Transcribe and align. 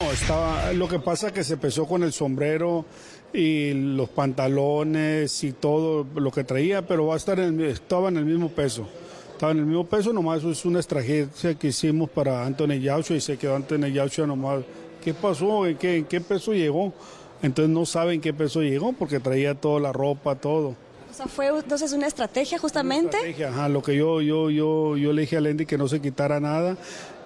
No, 0.00 0.10
estaba, 0.10 0.72
lo 0.72 0.88
que 0.88 0.98
pasa 0.98 1.28
es 1.28 1.32
que 1.32 1.44
se 1.44 1.52
empezó 1.54 1.86
con 1.86 2.02
el 2.02 2.12
sombrero 2.12 2.84
y 3.32 3.72
los 3.72 4.08
pantalones 4.08 5.44
y 5.44 5.52
todo 5.52 6.06
lo 6.14 6.30
que 6.32 6.44
traía, 6.44 6.82
pero 6.86 7.06
va 7.06 7.14
a 7.14 7.16
estar 7.16 7.38
en 7.38 7.60
el- 7.60 7.66
estaba 7.70 8.08
en 8.08 8.16
el 8.16 8.24
mismo 8.24 8.48
peso. 8.48 8.86
Estaba 9.32 9.52
en 9.52 9.58
el 9.58 9.66
mismo 9.66 9.86
peso, 9.86 10.12
nomás 10.12 10.38
eso 10.40 10.50
es 10.50 10.64
una 10.64 10.80
estrategia 10.80 11.28
que 11.58 11.68
hicimos 11.68 12.10
para 12.10 12.44
Anthony 12.44 12.80
Joshua 12.84 13.16
y 13.16 13.20
se 13.20 13.36
quedó 13.36 13.54
Anthony 13.56 13.92
Joshua 13.94 14.26
nomás. 14.26 14.62
¿Qué 15.02 15.14
pasó? 15.14 15.66
¿En 15.66 15.76
qué, 15.76 15.96
en 15.98 16.04
qué 16.04 16.20
peso 16.20 16.52
llegó? 16.52 16.92
Entonces 17.42 17.72
no 17.74 17.84
saben 17.86 18.20
qué 18.20 18.32
peso 18.32 18.60
llegó 18.62 18.92
porque 18.92 19.18
traía 19.20 19.54
toda 19.54 19.80
la 19.80 19.92
ropa, 19.92 20.34
todo. 20.36 20.76
O 21.10 21.14
sea, 21.14 21.26
fue 21.26 21.48
entonces 21.48 21.92
una 21.92 22.06
estrategia 22.06 22.58
justamente. 22.58 23.16
Estrategia, 23.16 23.48
ajá, 23.50 23.68
lo 23.68 23.82
que 23.82 23.96
yo, 23.96 24.20
yo, 24.20 24.48
yo, 24.50 24.96
yo 24.96 25.12
le 25.12 25.22
dije 25.22 25.36
a 25.36 25.40
Lendy 25.40 25.66
que 25.66 25.76
no 25.78 25.86
se 25.88 26.00
quitara 26.00 26.38
nada 26.40 26.76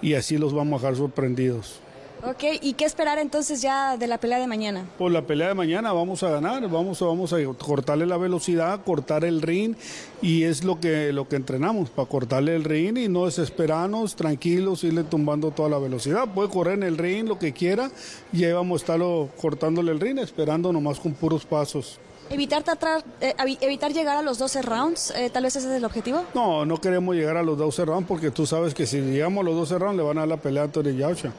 y 0.00 0.14
así 0.14 0.38
los 0.38 0.52
vamos 0.54 0.80
a 0.82 0.86
dejar 0.86 0.98
sorprendidos. 0.98 1.80
Ok, 2.26 2.42
¿y 2.62 2.72
qué 2.72 2.86
esperar 2.86 3.18
entonces 3.18 3.60
ya 3.60 3.98
de 3.98 4.06
la 4.06 4.16
pelea 4.18 4.38
de 4.38 4.46
mañana? 4.46 4.86
Por 4.96 5.12
la 5.12 5.22
pelea 5.22 5.48
de 5.48 5.54
mañana 5.54 5.92
vamos 5.92 6.22
a 6.22 6.30
ganar, 6.30 6.66
vamos, 6.70 7.02
a- 7.02 7.04
vamos 7.04 7.32
a 7.34 7.36
cortarle 7.58 8.06
la 8.06 8.16
velocidad, 8.16 8.80
cortar 8.82 9.24
el 9.26 9.42
ring 9.42 9.74
y 10.22 10.44
es 10.44 10.64
lo 10.64 10.80
que, 10.80 11.12
lo 11.12 11.28
que 11.28 11.36
entrenamos, 11.36 11.90
para 11.90 12.08
cortarle 12.08 12.56
el 12.56 12.64
ring 12.64 12.96
y 12.96 13.08
no 13.08 13.26
desesperarnos, 13.26 14.16
tranquilos, 14.16 14.84
irle 14.84 15.04
tumbando 15.04 15.50
toda 15.50 15.68
la 15.68 15.78
velocidad. 15.78 16.26
Puede 16.34 16.48
correr 16.48 16.74
en 16.74 16.84
el 16.84 16.96
ring 16.96 17.28
lo 17.28 17.38
que 17.38 17.52
quiera 17.52 17.90
y 18.32 18.44
ahí 18.44 18.52
vamos 18.52 18.80
a 18.80 18.84
estarlo 18.84 19.28
cortándole 19.38 19.92
el 19.92 20.00
ring, 20.00 20.18
esperando 20.18 20.72
nomás 20.72 20.98
con 21.00 21.12
puros 21.12 21.44
pasos. 21.44 21.98
Evitar, 22.30 22.62
tratar, 22.62 23.04
eh, 23.20 23.34
evi- 23.36 23.58
evitar 23.60 23.92
llegar 23.92 24.16
a 24.16 24.22
los 24.22 24.38
12 24.38 24.62
rounds, 24.62 25.12
eh, 25.14 25.28
tal 25.28 25.42
vez 25.42 25.56
ese 25.56 25.68
es 25.68 25.74
el 25.74 25.84
objetivo. 25.84 26.22
No, 26.34 26.64
no 26.64 26.80
queremos 26.80 27.14
llegar 27.14 27.36
a 27.36 27.42
los 27.42 27.58
12 27.58 27.84
rounds 27.84 28.08
porque 28.08 28.30
tú 28.30 28.46
sabes 28.46 28.72
que 28.72 28.86
si 28.86 28.98
llegamos 29.02 29.42
a 29.42 29.44
los 29.44 29.54
12 29.56 29.78
rounds 29.78 29.98
le 29.98 30.02
van 30.02 30.16
a 30.16 30.20
dar 30.22 30.28
la 30.28 30.36
pelea 30.38 30.62
a 30.62 30.64
Anthony 30.64 30.96
Joshua. 30.98 31.32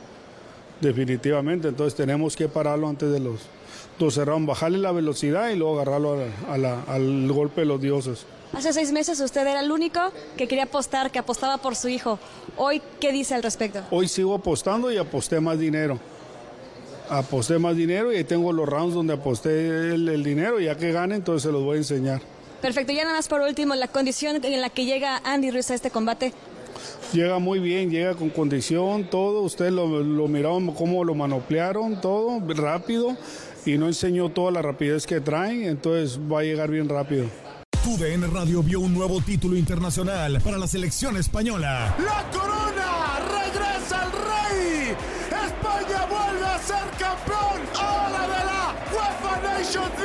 Definitivamente, 0.81 1.67
entonces 1.69 1.95
tenemos 1.95 2.35
que 2.35 2.47
pararlo 2.47 2.87
antes 2.87 3.11
de 3.11 3.19
los 3.19 3.39
12 3.97 4.25
rounds, 4.25 4.47
bajarle 4.47 4.77
la 4.77 4.91
velocidad 4.91 5.49
y 5.49 5.55
luego 5.55 5.75
agarrarlo 5.79 6.13
a 6.13 6.17
la- 6.17 6.53
a 6.53 6.57
la- 6.57 6.83
al 6.93 7.31
golpe 7.31 7.61
de 7.61 7.67
los 7.67 7.81
dioses. 7.81 8.25
Hace 8.53 8.71
seis 8.73 8.91
meses 8.91 9.19
usted 9.19 9.41
era 9.47 9.59
el 9.61 9.71
único 9.71 9.99
que 10.37 10.47
quería 10.47 10.65
apostar, 10.65 11.11
que 11.11 11.19
apostaba 11.19 11.57
por 11.57 11.75
su 11.75 11.87
hijo. 11.89 12.19
Hoy, 12.57 12.81
¿qué 12.99 13.11
dice 13.11 13.35
al 13.35 13.43
respecto? 13.43 13.81
Hoy 13.91 14.07
sigo 14.07 14.33
apostando 14.35 14.91
y 14.91 14.97
aposté 14.97 15.39
más 15.39 15.57
dinero. 15.59 15.99
Aposté 17.09 17.59
más 17.59 17.75
dinero 17.75 18.11
y 18.11 18.17
ahí 18.17 18.23
tengo 18.23 18.51
los 18.51 18.67
rounds 18.67 18.93
donde 18.95 19.13
aposté 19.13 19.93
el, 19.93 20.07
el 20.09 20.23
dinero. 20.23 20.59
Ya 20.59 20.75
que 20.75 20.91
gane, 20.91 21.15
entonces 21.15 21.43
se 21.43 21.51
los 21.51 21.63
voy 21.63 21.75
a 21.75 21.77
enseñar. 21.79 22.21
Perfecto, 22.61 22.93
ya 22.93 23.03
nada 23.03 23.17
más 23.17 23.27
por 23.27 23.41
último, 23.41 23.75
la 23.75 23.87
condición 23.87 24.43
en 24.43 24.61
la 24.61 24.69
que 24.69 24.85
llega 24.85 25.21
Andy 25.23 25.51
Ruiz 25.51 25.69
a 25.71 25.75
este 25.75 25.91
combate. 25.91 26.33
Llega 27.13 27.39
muy 27.39 27.59
bien, 27.59 27.89
llega 27.89 28.13
con 28.15 28.29
condición, 28.29 29.05
todo. 29.09 29.41
Ustedes 29.41 29.71
lo, 29.71 30.03
lo 30.03 30.27
miraron 30.27 30.73
cómo 30.73 31.03
lo 31.03 31.15
manoplearon, 31.15 32.01
todo 32.01 32.41
rápido. 32.53 33.15
Y 33.65 33.77
no 33.77 33.87
enseñó 33.87 34.29
toda 34.29 34.51
la 34.51 34.61
rapidez 34.61 35.07
que 35.07 35.21
traen, 35.21 35.63
entonces 35.63 36.19
va 36.19 36.39
a 36.41 36.43
llegar 36.43 36.69
bien 36.69 36.87
rápido. 36.87 37.25
Tu 37.83 37.97
DN 37.97 38.27
Radio 38.27 38.63
vio 38.63 38.79
un 38.79 38.93
nuevo 38.93 39.21
título 39.21 39.55
internacional 39.55 40.41
para 40.41 40.57
la 40.57 40.67
selección 40.67 41.17
española. 41.17 41.95
¡La 41.99 42.29
corona! 42.31 43.19
¡Regresa 43.29 44.05
el 44.05 44.11
rey! 44.11 44.95
¡España 45.29 46.05
vuelve 46.09 46.45
a 46.45 46.59
ser 46.59 46.89
campeón! 46.97 47.61
¡Ahora 47.79 48.21
de 48.21 48.45
la 48.45 48.75
UEFA 48.91 49.41
Nations 49.41 50.04